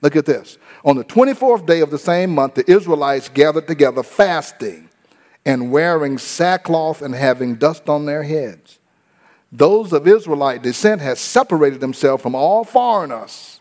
Look 0.00 0.16
at 0.16 0.26
this. 0.26 0.58
On 0.84 0.96
the 0.96 1.04
24th 1.04 1.66
day 1.66 1.80
of 1.80 1.90
the 1.90 1.98
same 1.98 2.34
month, 2.34 2.54
the 2.54 2.70
Israelites 2.70 3.28
gathered 3.28 3.68
together 3.68 4.02
fasting 4.02 4.85
and 5.46 5.70
wearing 5.70 6.18
sackcloth 6.18 7.00
and 7.00 7.14
having 7.14 7.54
dust 7.54 7.88
on 7.88 8.04
their 8.04 8.24
heads. 8.24 8.80
Those 9.52 9.92
of 9.92 10.08
Israelite 10.08 10.60
descent 10.60 11.00
had 11.00 11.18
separated 11.18 11.80
themselves 11.80 12.20
from 12.20 12.34
all 12.34 12.64
foreigners. 12.64 13.60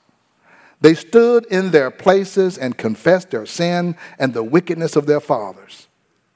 They 0.82 0.96
stood 0.96 1.46
in 1.46 1.70
their 1.70 1.92
places 1.92 2.58
and 2.58 2.76
confessed 2.76 3.30
their 3.30 3.46
sin 3.46 3.96
and 4.18 4.34
the 4.34 4.44
wickedness 4.44 4.96
of 4.96 5.06
their 5.06 5.20
fathers. 5.20 5.88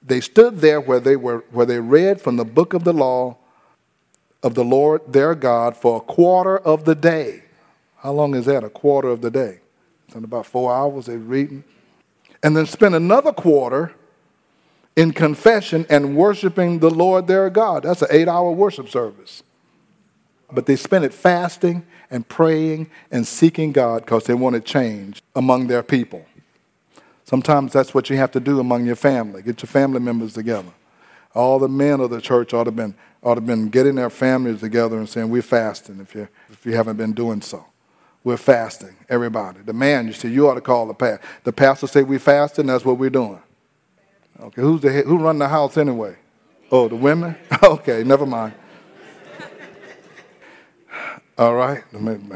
They 0.04 0.22
stood 0.22 0.60
there 0.60 0.80
where 0.80 1.00
they, 1.00 1.16
were, 1.16 1.44
where 1.50 1.66
they 1.66 1.80
read 1.80 2.22
from 2.22 2.38
the 2.38 2.46
book 2.46 2.74
of 2.74 2.84
the 2.84 2.94
law 2.94 3.38
of 4.44 4.54
the 4.54 4.64
Lord 4.64 5.02
their 5.08 5.34
God 5.34 5.76
for 5.76 5.98
a 5.98 6.02
quarter 6.02 6.60
of 6.60 6.86
the 6.86 6.96
day. 6.96 7.44
How 7.98 8.14
long 8.14 8.36
is 8.36 8.46
that? 8.46 8.64
A 8.64 8.70
quarter 8.70 9.10
of 9.10 9.22
the 9.22 9.32
day. 9.32 9.60
It's 10.08 10.16
about 10.16 10.46
four 10.46 10.74
hours 10.74 11.08
they're 11.08 11.18
reading. 11.18 11.64
And 12.42 12.56
then 12.56 12.68
spend 12.68 12.96
another 12.96 13.34
quarter 13.34 13.96
in 14.96 15.14
confession 15.14 15.86
and 15.90 16.16
worshiping 16.16 16.80
the 16.80 16.90
Lord 16.90 17.28
their 17.28 17.50
God. 17.50 17.84
That's 17.84 18.02
an 18.02 18.10
eight 18.12 18.28
hour 18.28 18.52
worship 18.52 18.90
service. 18.90 19.44
But 20.52 20.66
they 20.66 20.76
spent 20.76 21.06
it 21.06 21.14
fasting 21.14 21.86
and 22.10 22.28
praying 22.28 22.90
and 23.12 23.26
seeking 23.26 23.72
God 23.72 24.04
because 24.06 24.26
they 24.26 24.34
wanted 24.34 24.66
change 24.66 25.22
among 25.36 25.68
their 25.68 25.84
people. 25.84 26.26
Sometimes 27.24 27.72
that's 27.72 27.94
what 27.94 28.10
you 28.10 28.18
have 28.18 28.32
to 28.32 28.40
do 28.40 28.60
among 28.60 28.86
your 28.86 28.96
family. 28.96 29.44
Get 29.44 29.62
your 29.62 29.68
family 29.68 30.00
members 30.00 30.34
together. 30.34 30.72
All 31.36 31.60
the 31.60 31.70
men 31.70 32.00
of 32.00 32.10
the 32.10 32.20
church 32.20 32.54
ought 32.54 32.64
to 32.64 32.70
have 32.70 32.76
been, 32.76 32.96
ought 33.22 33.36
to 33.36 33.42
been 33.42 33.70
getting 33.70 33.96
their 33.96 34.10
families 34.10 34.62
together 34.62 34.98
and 34.98 35.08
saying, 35.08 35.30
We're 35.30 35.44
fasting 35.44 36.00
if 36.00 36.16
you, 36.16 36.28
if 36.50 36.66
you 36.66 36.76
haven't 36.76 36.98
been 36.98 37.14
doing 37.14 37.42
so. 37.42 37.66
We're 38.24 38.38
fasting, 38.38 38.96
everybody. 39.08 39.60
The 39.62 39.74
man, 39.74 40.08
you 40.08 40.14
see, 40.14 40.30
you 40.30 40.50
ought 40.50 40.56
to 40.56 40.62
call 40.62 40.88
the 40.88 40.94
pastor. 40.94 41.22
The 41.44 41.54
pastor 41.54 41.88
say 41.88 42.04
we're 42.04 42.20
fasting, 42.20 42.66
that's 42.66 42.84
what 42.84 42.98
we're 42.98 43.10
doing. 43.10 43.42
Okay, 44.42 44.62
who's 44.62 44.82
the 44.82 44.92
who 44.92 45.18
run 45.18 45.38
the 45.40 45.48
house 45.48 45.78
anyway? 45.78 46.16
Oh, 46.72 46.88
the 46.88 46.96
women? 46.96 47.36
okay, 47.64 48.04
never 48.04 48.26
mind. 48.26 48.54
All 51.38 51.56
right, 51.56 51.84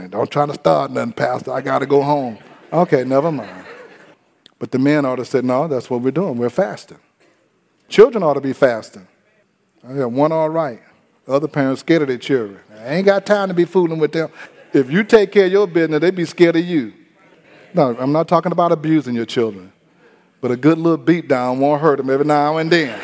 don't 0.09 0.29
try 0.31 0.45
to 0.45 0.53
start 0.53 0.91
nothing, 0.91 1.13
Pastor. 1.13 1.51
I 1.53 1.61
got 1.61 1.79
to 1.79 1.85
go 1.85 2.01
home. 2.01 2.37
Okay, 2.71 3.03
never 3.03 3.31
mind. 3.31 3.65
But 4.59 4.71
the 4.71 4.79
men 4.79 5.05
ought 5.05 5.17
to 5.17 5.25
say, 5.25 5.41
no, 5.41 5.67
that's 5.67 5.89
what 5.89 6.01
we're 6.01 6.11
doing. 6.11 6.37
We're 6.37 6.49
fasting. 6.49 6.97
Children 7.89 8.23
ought 8.23 8.35
to 8.35 8.41
be 8.41 8.53
fasting. 8.53 9.07
I 9.87 9.93
got 9.93 10.11
one 10.11 10.31
all 10.31 10.49
right. 10.49 10.79
Other 11.27 11.47
parents 11.47 11.81
scared 11.81 12.01
of 12.01 12.07
their 12.07 12.17
children. 12.17 12.59
I 12.79 12.95
ain't 12.95 13.05
got 13.05 13.25
time 13.25 13.49
to 13.49 13.53
be 13.53 13.65
fooling 13.65 13.99
with 13.99 14.13
them. 14.13 14.29
If 14.73 14.89
you 14.89 15.03
take 15.03 15.31
care 15.31 15.45
of 15.45 15.51
your 15.51 15.67
business, 15.67 15.99
they 15.99 16.11
be 16.11 16.25
scared 16.25 16.55
of 16.55 16.65
you. 16.65 16.93
No, 17.73 17.95
I'm 17.99 18.11
not 18.11 18.27
talking 18.27 18.51
about 18.51 18.71
abusing 18.71 19.15
your 19.15 19.25
children. 19.25 19.73
But 20.43 20.51
a 20.51 20.57
good 20.57 20.77
little 20.77 20.97
beat 20.97 21.29
down 21.29 21.59
won't 21.61 21.81
hurt 21.81 21.99
them 21.99 22.09
every 22.09 22.25
now 22.25 22.57
and 22.57 22.69
then. 22.69 22.99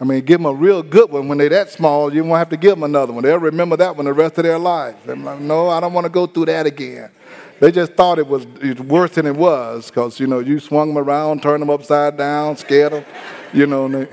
I 0.00 0.04
mean, 0.04 0.24
give 0.24 0.38
them 0.38 0.46
a 0.46 0.54
real 0.54 0.80
good 0.80 1.10
one 1.10 1.26
when 1.26 1.38
they're 1.38 1.48
that 1.48 1.70
small. 1.70 2.14
You 2.14 2.22
won't 2.22 2.38
have 2.38 2.50
to 2.50 2.56
give 2.56 2.70
them 2.70 2.84
another 2.84 3.12
one. 3.12 3.24
They'll 3.24 3.40
remember 3.40 3.76
that 3.78 3.96
one 3.96 4.04
the 4.04 4.12
rest 4.12 4.38
of 4.38 4.44
their 4.44 4.60
lives. 4.60 4.98
I'm 5.08 5.24
like, 5.24 5.40
no, 5.40 5.70
I 5.70 5.80
don't 5.80 5.92
want 5.92 6.04
to 6.04 6.08
go 6.08 6.28
through 6.28 6.44
that 6.44 6.66
again. 6.66 7.10
They 7.58 7.72
just 7.72 7.94
thought 7.94 8.20
it 8.20 8.28
was 8.28 8.46
worse 8.78 9.16
than 9.16 9.26
it 9.26 9.34
was 9.34 9.90
because, 9.90 10.20
you 10.20 10.28
know, 10.28 10.38
you 10.38 10.60
swung 10.60 10.94
them 10.94 10.98
around, 10.98 11.42
turned 11.42 11.62
them 11.62 11.70
upside 11.70 12.16
down, 12.16 12.56
scared 12.56 12.92
them. 12.92 13.04
You 13.52 13.66
know, 13.66 13.88
they, 13.88 14.06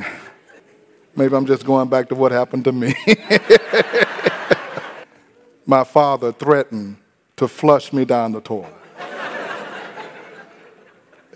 maybe 1.15 1.35
I'm 1.35 1.45
just 1.45 1.67
going 1.67 1.87
back 1.87 2.09
to 2.09 2.15
what 2.15 2.31
happened 2.31 2.63
to 2.63 2.71
me. 2.71 2.95
My 5.67 5.83
father 5.83 6.31
threatened 6.31 6.97
to 7.35 7.47
flush 7.47 7.93
me 7.93 8.05
down 8.05 8.31
the 8.31 8.41
toilet 8.41 8.82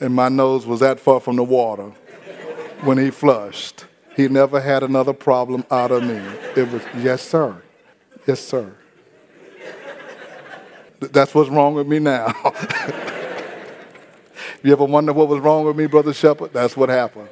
and 0.02 0.14
my 0.14 0.30
nose 0.30 0.66
was 0.66 0.80
that 0.82 1.00
far 1.00 1.20
from 1.20 1.36
the 1.36 1.44
water 1.44 1.92
when 2.82 2.98
he 2.98 3.12
flushed. 3.12 3.86
He 4.16 4.28
never 4.28 4.60
had 4.60 4.84
another 4.84 5.14
problem 5.14 5.64
out 5.70 5.92
of 5.92 6.04
me. 6.04 6.20
It 6.56 6.72
was, 6.72 6.82
yes, 6.98 7.22
sir. 7.22 7.62
Yes, 8.26 8.40
sir. 8.40 8.76
That's 11.00 11.36
what's 11.36 11.50
wrong 11.50 11.76
with 11.76 11.88
me 11.88 12.00
now. 12.00 12.34
you 14.64 14.72
ever 14.72 14.86
wonder 14.86 15.14
what 15.14 15.28
was 15.28 15.40
wrong 15.40 15.66
with 15.66 15.78
me, 15.78 15.86
Brother 15.86 16.14
Shepherd? 16.14 16.54
That's 16.54 16.76
what 16.76 16.90
happened. 16.90 17.30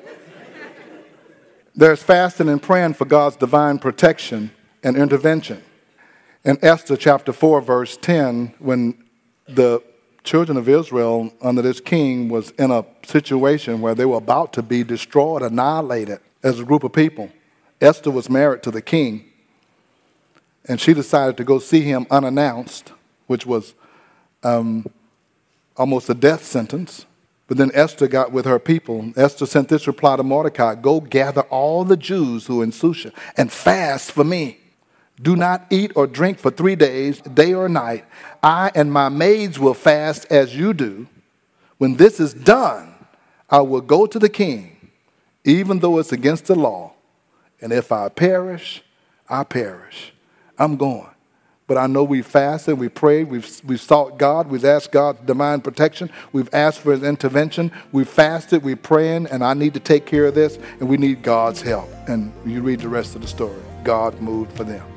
There's 1.76 2.02
fasting 2.02 2.48
and 2.48 2.62
praying 2.62 2.94
for 2.94 3.06
God's 3.06 3.36
divine 3.36 3.80
protection 3.80 4.52
and 4.84 4.96
intervention. 4.96 5.64
In 6.44 6.60
Esther 6.62 6.96
chapter 6.96 7.34
4, 7.34 7.62
verse 7.62 7.98
10, 7.98 8.54
when 8.60 9.04
the 9.48 9.82
children 10.26 10.58
of 10.58 10.68
Israel 10.68 11.32
under 11.42 11.62
this 11.62 11.80
king 11.80 12.28
was 12.28 12.52
in 12.52 12.72
a 12.72 12.86
situation 13.06 13.80
where 13.80 13.96
they 13.96 14.06
were 14.06 14.18
about 14.18 14.52
to 14.54 14.64
be 14.64 14.84
destroyed, 14.84 15.42
annihilated 15.42 16.20
as 16.44 16.60
a 16.60 16.66
group 16.66 16.84
of 16.84 16.92
people. 16.92 17.30
Esther 17.80 18.12
was 18.12 18.30
married 18.30 18.64
to 18.64 18.72
the 18.72 18.82
king, 18.82 19.26
and 20.68 20.82
she 20.82 20.94
decided 20.94 21.38
to 21.38 21.44
go 21.44 21.60
see 21.60 21.82
him 21.82 22.08
unannounced, 22.10 22.92
which 23.28 23.46
was 23.46 23.74
um, 24.44 24.86
almost 25.78 26.10
a 26.10 26.14
death 26.14 26.44
sentence. 26.44 27.06
But 27.48 27.58
then 27.58 27.70
Esther 27.76 28.08
got 28.08 28.32
with 28.32 28.46
her 28.46 28.58
people. 28.58 29.14
Esther 29.16 29.46
sent 29.46 29.70
this 29.70 29.86
reply 29.86 30.16
to 30.16 30.24
Mordecai 30.24 30.74
Go 30.76 31.00
gather 31.00 31.42
all 31.42 31.84
the 31.84 31.98
Jews 31.98 32.48
who 32.48 32.62
are 32.62 32.64
in 32.64 32.72
Susa 32.72 33.12
and 33.38 33.52
fast 33.52 34.12
for 34.12 34.24
me. 34.24 34.60
Do 35.22 35.36
not 35.36 35.66
eat 35.70 35.92
or 35.96 36.08
drink 36.08 36.40
for 36.40 36.52
three 36.52 36.76
days, 36.76 37.22
day 37.22 37.54
or 37.54 37.70
night. 37.70 38.06
I 38.44 38.72
and 38.76 38.92
my 38.92 39.10
maids 39.10 39.58
will 39.58 39.74
fast 39.74 40.26
as 40.30 40.56
you 40.56 40.74
do. 40.74 41.08
When 41.78 41.96
this 41.96 42.20
is 42.20 42.34
done, 42.34 42.94
I 43.50 43.62
will 43.62 43.82
go 43.82 44.06
to 44.06 44.20
the 44.20 44.30
king, 44.30 44.92
even 45.44 45.80
though 45.80 46.00
it's 46.00 46.12
against 46.12 46.46
the 46.46 46.56
law. 46.56 46.94
And 47.62 47.72
if 47.72 47.92
I 47.92 48.10
perish, 48.10 48.84
I 49.30 49.44
perish. 49.44 50.14
I'm 50.58 50.76
going. 50.78 51.10
But 51.68 51.78
I 51.78 51.88
know 51.88 52.04
we 52.04 52.22
fasted, 52.22 52.78
we 52.78 52.90
prayed, 52.90 53.30
we've, 53.30 53.62
we've 53.66 53.82
sought 53.82 54.20
God, 54.20 54.50
we've 54.50 54.64
asked 54.64 54.92
God's 54.92 55.20
divine 55.26 55.62
protection, 55.62 56.12
we've 56.32 56.50
asked 56.54 56.80
for 56.80 56.92
His 56.92 57.02
intervention, 57.02 57.72
we've 57.92 58.08
fasted, 58.08 58.64
we're 58.64 58.76
praying, 58.76 59.26
and 59.28 59.44
I 59.44 59.56
need 59.56 59.74
to 59.74 59.80
take 59.80 60.06
care 60.06 60.26
of 60.26 60.36
this, 60.36 60.60
and 60.80 60.88
we 60.88 60.98
need 60.98 61.24
God's 61.24 61.62
help. 61.62 61.90
And 62.08 62.32
you 62.46 62.62
read 62.62 62.82
the 62.82 62.90
rest 62.90 63.16
of 63.16 63.22
the 63.22 63.28
story. 63.28 63.62
God 63.84 64.22
moved 64.22 64.52
for 64.56 64.64
them. 64.64 64.95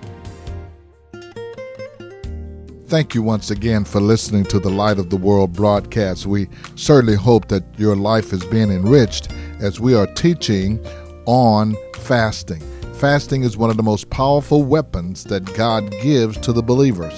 Thank 2.88 3.14
you 3.14 3.22
once 3.22 3.50
again 3.50 3.84
for 3.84 4.00
listening 4.00 4.44
to 4.44 4.58
the 4.58 4.70
Light 4.70 4.98
of 4.98 5.10
the 5.10 5.16
World 5.18 5.52
broadcast. 5.52 6.24
We 6.24 6.48
certainly 6.74 7.16
hope 7.16 7.48
that 7.48 7.62
your 7.78 7.94
life 7.94 8.32
is 8.32 8.42
being 8.46 8.70
enriched 8.70 9.30
as 9.60 9.78
we 9.78 9.94
are 9.94 10.06
teaching 10.14 10.82
on 11.26 11.76
fasting. 11.96 12.62
Fasting 12.94 13.42
is 13.42 13.58
one 13.58 13.68
of 13.68 13.76
the 13.76 13.82
most 13.82 14.08
powerful 14.08 14.64
weapons 14.64 15.24
that 15.24 15.44
God 15.54 15.90
gives 16.00 16.38
to 16.38 16.50
the 16.50 16.62
believers. 16.62 17.12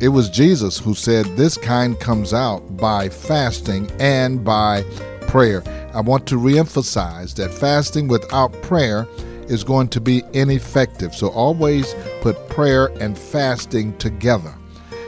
It 0.00 0.08
was 0.08 0.30
Jesus 0.30 0.78
who 0.78 0.94
said 0.94 1.26
this 1.36 1.58
kind 1.58 2.00
comes 2.00 2.32
out 2.32 2.78
by 2.78 3.10
fasting 3.10 3.90
and 4.00 4.42
by 4.42 4.82
prayer. 5.28 5.62
I 5.92 6.00
want 6.00 6.26
to 6.28 6.36
reemphasize 6.36 7.34
that 7.34 7.52
fasting 7.52 8.08
without 8.08 8.50
prayer 8.62 9.06
is 9.46 9.62
going 9.62 9.88
to 9.88 10.00
be 10.00 10.22
ineffective. 10.32 11.14
So 11.14 11.28
always 11.28 11.94
put 12.22 12.48
prayer 12.48 12.86
and 12.98 13.18
fasting 13.18 13.94
together. 13.98 14.54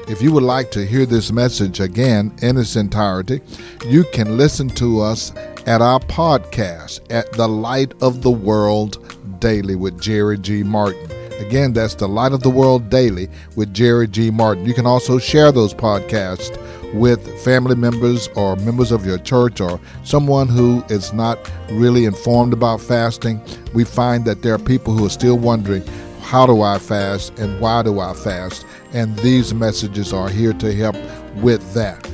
If 0.07 0.21
you 0.21 0.33
would 0.33 0.43
like 0.43 0.71
to 0.73 0.85
hear 0.85 1.07
this 1.07 1.33
message 1.33 1.81
again 1.81 2.31
in 2.43 2.59
its 2.59 2.77
entirety, 2.77 3.41
you 3.87 4.05
can 4.13 4.37
listen 4.37 4.69
to 4.71 5.01
us 5.01 5.33
at 5.67 5.81
our 5.81 5.99
podcast 5.99 7.01
at 7.11 7.33
The 7.33 7.49
Light 7.49 7.95
of 8.03 8.21
the 8.21 8.31
World 8.31 8.99
Daily 9.41 9.77
with 9.77 9.99
Jerry 9.99 10.37
G. 10.37 10.63
Martin. 10.63 11.11
Again, 11.41 11.73
that's 11.73 11.95
The 11.95 12.07
Light 12.07 12.33
of 12.33 12.43
the 12.43 12.51
World 12.51 12.91
Daily 12.91 13.31
with 13.57 13.73
Jerry 13.73 14.07
G. 14.07 14.31
Martin. 14.31 14.67
You 14.67 14.75
can 14.75 14.85
also 14.85 15.19
share 15.19 15.51
those 15.51 15.73
podcasts 15.73 16.61
with 16.93 17.43
family 17.43 17.75
members 17.75 18.29
or 18.37 18.57
members 18.57 18.93
of 18.93 19.07
your 19.07 19.19
church 19.19 19.61
or 19.63 19.81
someone 20.05 20.49
who 20.49 20.85
is 20.91 21.15
not 21.15 21.51
really 21.71 22.05
informed 22.05 22.53
about 22.53 22.81
fasting. 22.81 23.41
We 23.73 23.85
find 23.85 24.27
that 24.27 24.43
there 24.43 24.55
are 24.55 24.59
people 24.59 24.93
who 24.93 25.07
are 25.07 25.11
still 25.11 25.39
wondering 25.39 25.83
how 26.25 26.47
do 26.47 26.63
I 26.63 26.79
fast 26.79 27.39
and 27.39 27.61
why 27.61 27.83
do 27.83 28.01
I 28.01 28.15
fast? 28.15 28.65
And 28.95 29.15
these 29.19 29.53
messages 29.53 30.13
are 30.13 30.31
here 30.31 30.55
to 30.55 30.75
help 30.75 30.97
with 31.37 31.75
that. 31.75 32.11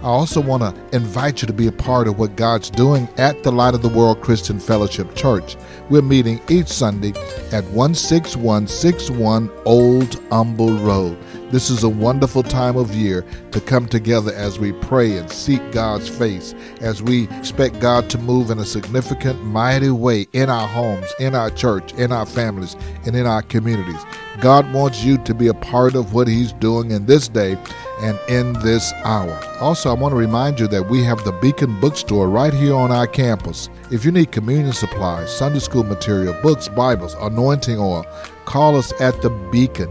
I 0.00 0.06
also 0.06 0.40
want 0.40 0.64
to 0.64 0.96
invite 0.96 1.42
you 1.42 1.46
to 1.46 1.52
be 1.52 1.68
a 1.68 1.72
part 1.72 2.08
of 2.08 2.18
what 2.18 2.34
God's 2.34 2.70
doing 2.70 3.08
at 3.18 3.44
the 3.44 3.52
Light 3.52 3.74
of 3.74 3.82
the 3.82 3.88
World 3.88 4.20
Christian 4.20 4.58
Fellowship 4.58 5.14
Church. 5.14 5.56
We're 5.90 6.02
meeting 6.02 6.40
each 6.50 6.66
Sunday 6.66 7.12
at 7.52 7.64
16161 7.72 9.48
Old 9.64 10.20
Humble 10.30 10.76
Road. 10.78 11.16
This 11.52 11.68
is 11.68 11.84
a 11.84 11.88
wonderful 11.90 12.42
time 12.42 12.78
of 12.78 12.94
year 12.94 13.26
to 13.50 13.60
come 13.60 13.86
together 13.86 14.32
as 14.32 14.58
we 14.58 14.72
pray 14.72 15.18
and 15.18 15.30
seek 15.30 15.60
God's 15.70 16.08
face, 16.08 16.54
as 16.80 17.02
we 17.02 17.28
expect 17.28 17.78
God 17.78 18.08
to 18.08 18.16
move 18.16 18.50
in 18.50 18.58
a 18.58 18.64
significant, 18.64 19.44
mighty 19.44 19.90
way 19.90 20.26
in 20.32 20.48
our 20.48 20.66
homes, 20.66 21.12
in 21.20 21.34
our 21.34 21.50
church, 21.50 21.92
in 21.92 22.10
our 22.10 22.24
families, 22.24 22.74
and 23.04 23.14
in 23.14 23.26
our 23.26 23.42
communities. 23.42 24.00
God 24.40 24.72
wants 24.72 25.04
you 25.04 25.18
to 25.18 25.34
be 25.34 25.48
a 25.48 25.54
part 25.54 25.94
of 25.94 26.14
what 26.14 26.26
He's 26.26 26.54
doing 26.54 26.90
in 26.90 27.04
this 27.04 27.28
day 27.28 27.58
and 28.00 28.18
in 28.30 28.54
this 28.60 28.90
hour. 29.04 29.38
Also, 29.60 29.90
I 29.90 29.92
want 29.92 30.12
to 30.12 30.16
remind 30.16 30.58
you 30.58 30.66
that 30.68 30.88
we 30.88 31.04
have 31.04 31.22
the 31.22 31.32
Beacon 31.32 31.78
Bookstore 31.80 32.30
right 32.30 32.54
here 32.54 32.74
on 32.74 32.90
our 32.90 33.06
campus. 33.06 33.68
If 33.90 34.06
you 34.06 34.10
need 34.10 34.32
communion 34.32 34.72
supplies, 34.72 35.36
Sunday 35.36 35.58
school 35.58 35.84
material, 35.84 36.34
books, 36.42 36.68
Bibles, 36.68 37.14
anointing 37.20 37.78
oil, 37.78 38.06
call 38.46 38.74
us 38.76 38.98
at 39.02 39.20
the 39.20 39.28
Beacon, 39.52 39.90